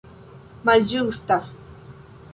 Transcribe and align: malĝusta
malĝusta 0.69 1.39